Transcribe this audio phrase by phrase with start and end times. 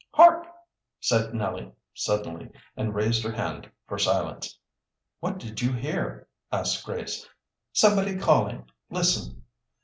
[0.15, 0.47] "Hark!"
[0.99, 4.57] said Nellie suddenly, and raised her hand for silence.
[5.19, 7.29] "What did you hear?" asked Grace.
[7.71, 8.65] "Somebody calling.
[8.89, 9.43] Listen!"